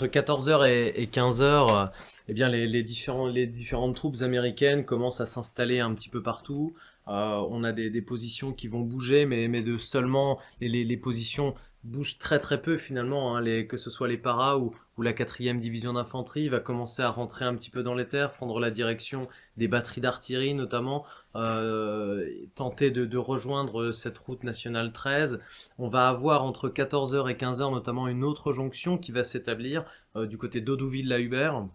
[0.00, 1.90] Entre 14h et, 15h,
[2.28, 6.74] eh bien les, différentes troupes américaines commencent à s'installer un petit peu partout.
[7.08, 11.54] Euh, on a des, positions qui vont bouger, mais, seulement les positions
[11.84, 15.60] bougent très très peu finalement, hein, que ce soit les paras ou, ou la quatrième
[15.60, 19.28] division d'infanterie va commencer à rentrer un petit peu dans les terres, prendre la direction
[19.56, 25.40] des batteries d'artillerie notamment, euh, tenter de, rejoindre cette route nationale 13.
[25.78, 29.84] On va avoir entre 14h et 15h notamment une autre jonction qui va s'établir
[30.16, 31.66] euh, du côté d'Audouville-la-Hubert.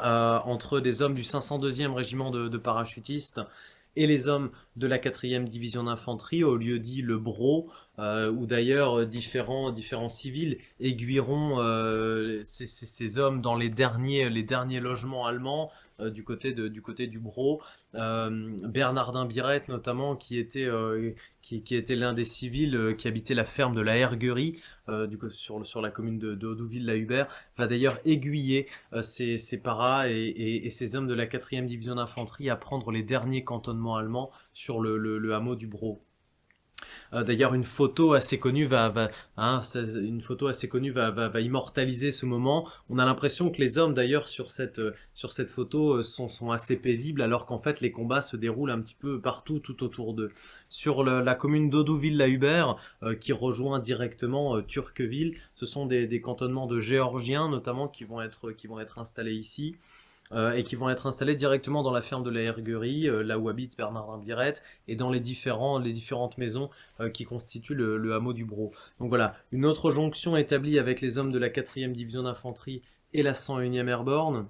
[0.00, 3.40] Euh, entre des hommes du 502e régiment de parachutistes
[3.96, 8.46] et les hommes de la 4e division d'infanterie au lieu dit le Bro, euh, où
[8.46, 14.28] d'ailleurs différents, différents civils aiguilleront euh, ces, hommes dans les derniers,
[14.78, 17.60] logements allemands euh, du, côté du côté du Bro.
[17.94, 20.68] Bernardin Birette notamment, qui était,
[21.64, 25.90] qui, était l'un des civils qui habitait la ferme de la Herguerie, du, sur, la
[25.90, 28.66] commune de, de la hubert va d'ailleurs aiguiller
[29.02, 33.44] ces, ces paras et, ces hommes de la 4e division d'infanterie à prendre les derniers
[33.44, 36.02] cantonnements allemands sur le, hameau du Bro.
[37.12, 38.92] Euh, d'ailleurs, une photo assez connue va,
[39.36, 42.68] hein, une photo assez connue va, va, immortaliser ce moment.
[42.90, 44.80] On a l'impression que les hommes, d'ailleurs, sur cette,
[45.14, 48.70] sur cette photo, euh, sont, sont assez paisibles, alors qu'en fait, les combats se déroulent
[48.70, 50.32] un petit peu partout, tout autour d'eux.
[50.68, 56.78] Sur la commune d'Audouville-la-Hubert, euh, qui rejoint directement Turqueville, ce sont des, des, cantonnements de
[56.78, 59.76] Géorgiens, notamment, qui vont être, qui vont être installés ici.
[60.32, 63.38] Euh, et qui vont être installés directement dans la ferme de la Herguerie, euh, là
[63.38, 66.68] où habite Bernardin Birette, et dans les, différents, différentes maisons
[67.00, 68.72] euh, qui constituent le, hameau du Bro.
[69.00, 72.82] Donc voilà, une autre jonction établie avec les hommes de la 4e division d'infanterie
[73.14, 74.46] et la 101e Airborne.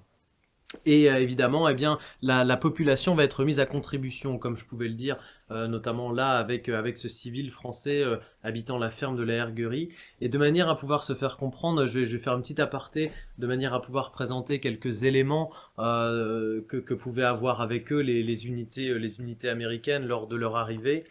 [0.85, 4.87] Et euh, évidemment, eh bien, la, population va être mise à contribution, comme je pouvais
[4.87, 5.17] le dire,
[5.49, 8.03] euh, notamment là avec, euh, avec ce civil français
[8.43, 9.89] habitant la ferme de la Herguerie.
[10.21, 12.61] Et de manière à pouvoir se faire comprendre, je vais, je vais faire un petit
[12.61, 18.21] aparté, de manière à pouvoir présenter quelques éléments que, que pouvaient avoir avec eux les,
[18.21, 21.05] les, unités, les unités américaines lors de leur arrivée.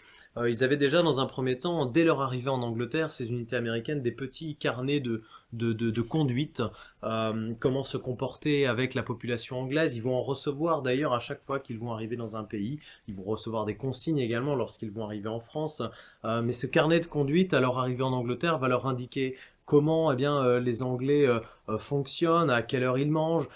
[0.46, 4.02] ils avaient déjà dans un premier temps, dès leur arrivée en Angleterre, ces unités américaines,
[4.02, 6.62] des petits carnets de, de, conduite,
[7.04, 9.94] euh, comment se comporter avec la population anglaise.
[9.96, 12.80] Ils vont en recevoir d'ailleurs à chaque fois qu'ils vont arriver dans un pays.
[13.06, 15.82] Ils vont recevoir des consignes également lorsqu'ils vont arriver en France.
[16.24, 20.12] Euh, mais ce carnet de conduite, à leur arrivée en Angleterre, va leur indiquer comment
[20.12, 21.26] eh bien, euh, les Anglais
[21.78, 23.48] fonctionnent, à quelle heure ils mangent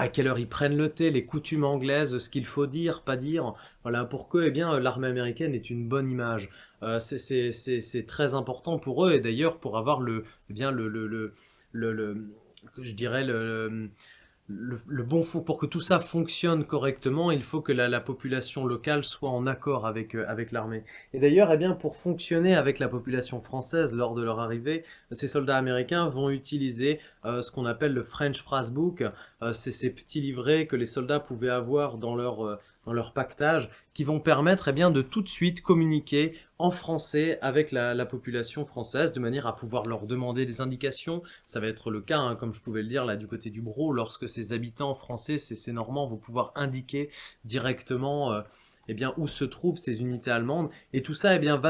[0.00, 3.16] à quelle heure ils prennent le thé, les coutumes anglaises, ce qu'il faut dire, pas
[3.16, 3.52] dire.
[3.82, 6.48] Voilà, pour que eh bien, l'armée américaine ait une bonne image.
[6.82, 11.06] Euh, c'est très important pour eux, et d'ailleurs pour avoir le, eh bien, le, le,
[11.06, 11.34] le,
[11.72, 12.16] le
[12.80, 13.90] je dirais, le,
[14.50, 19.04] le, bon fou pour que tout ça fonctionne correctement, il faut que la, population locale
[19.04, 20.84] soit en accord avec, euh, avec l'armée.
[21.12, 25.28] Et d'ailleurs, eh bien, pour fonctionner avec la population française lors de leur arrivée, ces
[25.28, 29.04] soldats américains vont utiliser euh, ce qu'on appelle le French Phrase Book.
[29.42, 32.58] Euh, c'est ces petits livrets que les soldats pouvaient avoir dans leur
[32.92, 38.06] leur pactage, qui vont permettre eh de tout de suite communiquer en français avec la,
[38.06, 41.22] population française, de manière à pouvoir leur demander des indications.
[41.46, 43.62] Ça va être le cas, hein, comme je pouvais le dire là du côté du
[43.62, 47.10] Bro, lorsque ces habitants français, ces, Normands vont pouvoir indiquer
[47.44, 48.42] directement euh,
[48.90, 50.68] eh bien, où se trouvent ces unités allemandes.
[50.92, 51.62] Et tout ça, eh bien,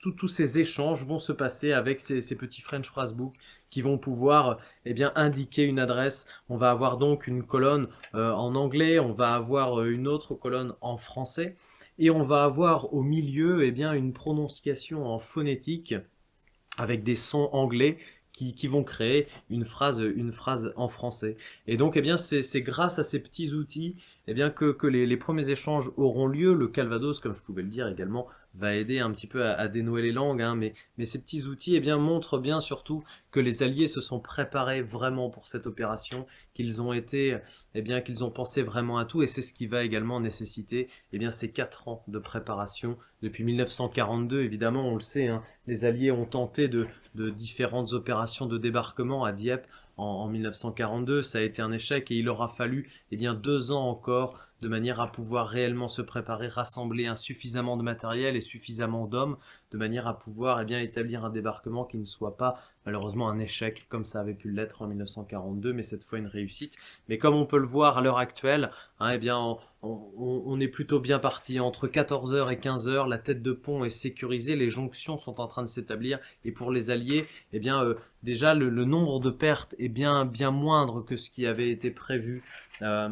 [0.00, 3.34] tous ces échanges vont se passer avec ces, ces petits French Phrasebook
[3.70, 6.26] qui vont pouvoir eh bien, indiquer une adresse.
[6.48, 10.34] On va avoir donc une colonne euh, en anglais, on va avoir euh, une autre
[10.34, 11.54] colonne en français,
[12.00, 15.94] et on va avoir au milieu eh bien, une prononciation en phonétique
[16.78, 17.98] avec des sons anglais
[18.32, 21.36] qui, vont créer une phrase, une phrase en français.
[21.66, 23.96] Et donc, eh bien, c'est grâce à ces petits outils
[24.30, 26.54] eh bien, que, les, premiers échanges auront lieu.
[26.54, 30.02] Le Calvados, comme je pouvais le dire également, va aider un petit peu à, dénouer
[30.02, 30.72] les langues, hein, mais,
[31.04, 35.30] ces petits outils eh bien, montrent bien surtout que les Alliés se sont préparés vraiment
[35.30, 37.38] pour cette opération, qu'ils ont été,
[37.74, 40.88] eh bien, qu'ils ont pensé vraiment à tout, et c'est ce qui va également nécessiter
[41.12, 42.98] eh bien, ces quatre ans de préparation.
[43.22, 46.86] Depuis 1942, évidemment, on le sait, hein, les Alliés ont tenté de
[47.16, 49.66] différentes opérations de débarquement à Dieppe
[50.00, 53.72] en, en, 1942, ça a été un échec, et il aura fallu eh bien, deux
[53.72, 58.40] ans encore de manière à pouvoir réellement se préparer, rassembler un suffisamment de matériel et
[58.40, 59.36] suffisamment d'hommes,
[59.72, 63.38] de manière à pouvoir eh bien, établir un débarquement qui ne soit pas malheureusement un
[63.38, 66.74] échec comme ça avait pu l'être en 1942, mais cette fois une réussite.
[67.08, 71.00] Mais comme on peut le voir à l'heure actuelle, hein, eh bien, on, est plutôt
[71.00, 71.60] bien parti.
[71.60, 75.62] Entre 14h et 15h, la tête de pont est sécurisée, les jonctions sont en train
[75.62, 79.88] de s'établir, et pour les Alliés, eh bien, euh, déjà le, nombre de pertes est
[79.88, 82.42] bien, bien moindre que ce qui avait été prévu.
[82.82, 83.10] Euh,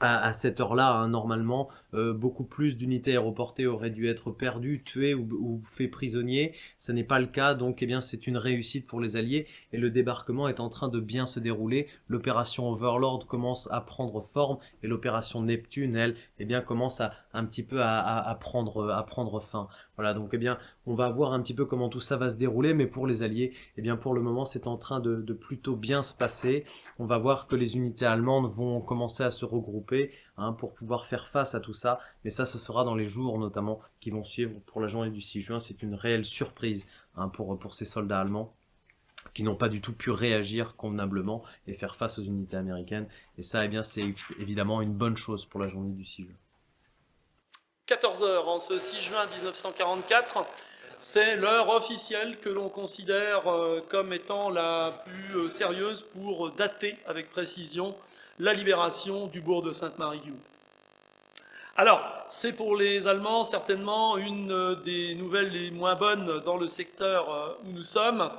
[0.00, 5.14] à, cette heure-là, hein, normalement, euh, beaucoup plus d'unités aéroportées auraient dû être perdues, tuées
[5.14, 6.54] ou, ou fait prisonniers.
[6.78, 9.78] Ce n'est pas le cas, donc eh bien c'est une réussite pour les Alliés et
[9.78, 11.86] le débarquement est en train de bien se dérouler.
[12.08, 17.44] L'opération Overlord commence à prendre forme et l'opération Neptune, elle, eh bien commence à un
[17.44, 19.68] petit peu à, prendre à prendre fin.
[19.96, 22.36] Voilà, donc eh bien on va voir un petit peu comment tout ça va se
[22.36, 25.76] dérouler, mais pour les Alliés, eh bien pour le moment c'est en train de, plutôt
[25.76, 26.64] bien se passer.
[26.98, 30.10] On va voir que les unités allemandes vont commencer à se regrouper
[30.42, 32.00] Hein, pour pouvoir faire face à tout ça.
[32.24, 35.20] Mais ça, ce sera dans les jours notamment qui vont suivre pour la journée du
[35.20, 35.60] 6 juin.
[35.60, 38.54] C'est une réelle surprise hein, pour, ces soldats allemands
[39.34, 43.06] qui n'ont pas du tout pu réagir convenablement et faire face aux unités américaines.
[43.36, 46.36] Et ça, eh c'est évidemment une bonne chose pour la journée du 6 juin.
[47.86, 50.46] 14h en ce 6 juin 1944,
[51.00, 56.96] c'est l'heure officielle que l'on considère euh, comme étant la plus euh, sérieuse pour dater
[57.06, 57.96] avec précision
[58.38, 60.38] la libération du bourg de Sainte-Marie-du-Mont.
[61.76, 67.32] Alors, c'est pour les Allemands certainement une des nouvelles les moins bonnes dans le secteur
[67.32, 68.30] euh, où nous sommes,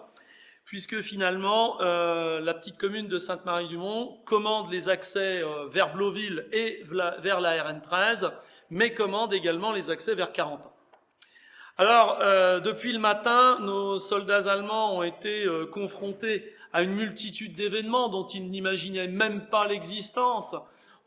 [0.66, 6.84] puisque finalement, euh, la petite commune de Sainte-Marie-du-Mont commande les accès euh, vers Bloville et
[6.88, 8.32] vers la RN13,
[8.70, 10.74] mais commande également les accès vers 40 ans.
[11.78, 12.20] Alors,
[12.62, 18.50] depuis le matin, nos soldats allemands ont été confrontés à une multitude d'événements dont ils
[18.50, 20.56] n'imaginaient même pas l'existence.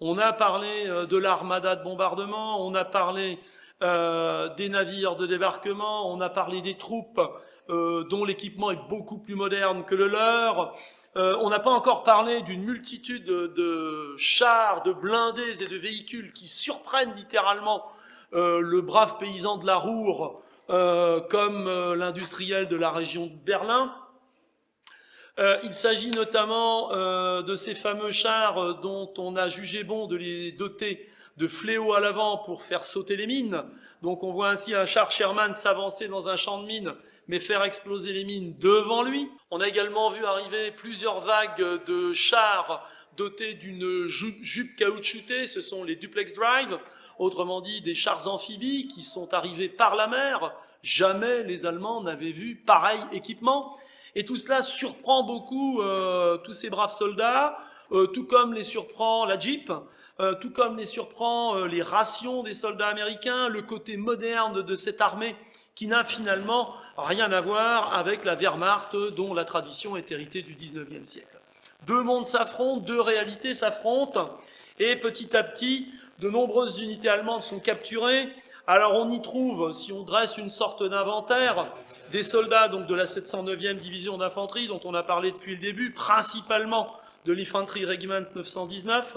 [0.00, 3.38] On a parlé euh, de l'armada de bombardement, on a parlé
[3.82, 7.20] euh, des navires de débarquement, on a parlé des troupes
[7.70, 10.75] euh, dont l'équipement est beaucoup plus moderne que le leur.
[11.16, 16.49] on n'a pas encore parlé d'une multitude de, chars, de blindés et de véhicules qui
[16.49, 17.84] surprennent littéralement
[18.32, 23.94] le brave paysan de la Roure comme l'industriel de la région de Berlin.
[25.40, 30.06] Euh, il s'agit notamment euh, de ces fameux chars euh, dont on a jugé bon
[30.06, 31.08] de les doter
[31.38, 33.64] de fléaux à l'avant pour faire sauter les mines.
[34.02, 36.94] Donc on voit ainsi un char Sherman s'avancer dans un champ de mines,
[37.26, 39.28] mais faire exploser les mines devant lui.
[39.50, 45.82] On a également vu arriver plusieurs vagues de chars dotés d'une jupe caoutchoutée, ce sont
[45.82, 46.78] les duplex drive,
[47.19, 50.55] autrement dit des chars amphibies qui sont arrivés par la mer.
[50.82, 53.76] Jamais les Allemands n'avaient vu pareil équipement.
[54.14, 57.58] Et tout cela surprend beaucoup euh, tous ces braves soldats,
[57.93, 59.72] euh, tout comme les surprend la Jeep,
[60.20, 65.00] euh, tout comme les surprend les rations des soldats américains, le côté moderne de cette
[65.00, 65.34] armée
[65.75, 70.55] qui n'a finalement rien à voir avec la Wehrmacht dont la tradition est héritée du
[70.55, 71.40] 19e siècle.
[71.87, 74.38] Deux mondes s'affrontent, deux réalités s'affrontent,
[74.78, 75.88] et petit à petit,
[76.19, 78.28] de nombreuses unités allemandes sont capturées.
[78.66, 81.66] Alors on y trouve, si on dresse une sorte d'inventaire,
[82.12, 85.93] des soldats donc de la 709e division d'infanterie dont on a parlé depuis le début,
[85.93, 86.93] principalement
[87.25, 89.16] de l'Infantry Regiment 919,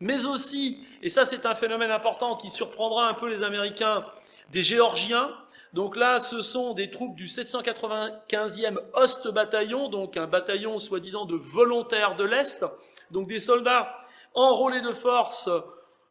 [0.00, 4.04] mais aussi, et ça c'est un phénomène important qui surprendra un peu les Américains,
[4.50, 5.30] des Géorgiens.
[5.72, 11.34] Donc là, ce sont des troupes du 795e Ost Bataillon, donc un bataillon soi-disant de
[11.34, 12.64] volontaires de l'Est,
[13.10, 13.92] donc des soldats
[14.34, 15.48] enrôlés de force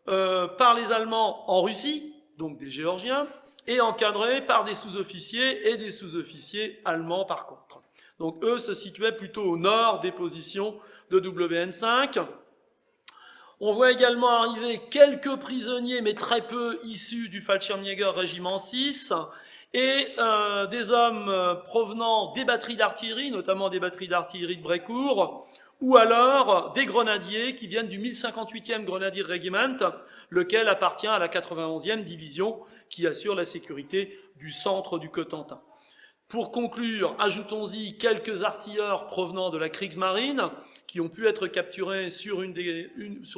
[0.08, 3.28] euh, par les Allemands en Russie, donc des Géorgiens,
[3.68, 7.82] et encadrés par des sous-officiers et des sous-officiers allemands par contre.
[8.20, 10.76] Donc eux se situaient plutôt au nord des positions
[11.10, 12.26] de WN5.
[13.60, 19.14] On voit également arriver quelques prisonniers, mais très peu issus du Fallschirmjäger régiment 6,
[19.74, 25.48] et euh, des hommes euh, provenant des batteries d'artillerie, notamment des batteries d'artillerie de Brécourt,
[25.82, 29.77] ou alors des grenadiers qui viennent du 1058e Grenadier Regiment,
[30.30, 35.62] lequel appartient à la 91e division qui assure la sécurité du centre du Cotentin.
[36.30, 40.50] Pour conclure, ajoutons-y quelques artilleurs provenant de la Kriegsmarine
[40.88, 42.44] qui ont pu être capturés sur,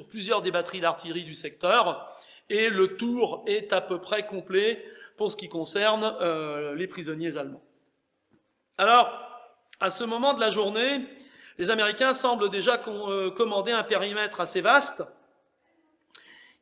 [0.08, 2.10] plusieurs des batteries d'artillerie du secteur,
[2.50, 4.84] et le tour est à peu près complet
[5.18, 7.64] pour ce qui concerne euh, les prisonniers allemands.
[8.78, 9.12] Alors,
[9.80, 11.06] à ce moment de la journée,
[11.58, 15.04] les Américains semblent déjà euh, commander un périmètre assez vaste.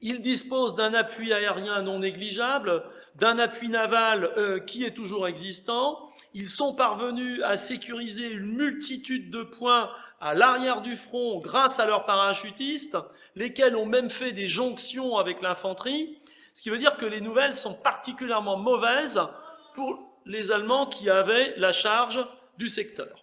[0.05, 2.83] Ils disposent d'un appui aérien non négligeable,
[3.15, 6.09] d'un appui naval euh, qui est toujours existant.
[6.33, 11.85] Ils sont parvenus à sécuriser une multitude de points à l'arrière du front grâce à
[11.85, 12.97] leurs parachutistes,
[13.37, 16.19] lesquels ont même fait des jonctions avec l'infanterie,
[16.53, 19.21] ce qui veut dire que les nouvelles sont particulièrement mauvaises
[19.73, 22.25] pour les Allemands qui avaient la charge
[22.57, 23.22] du secteur.